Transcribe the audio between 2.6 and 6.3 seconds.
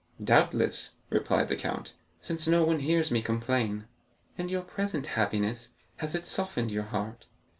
one hears me complain." "And your present happiness, has it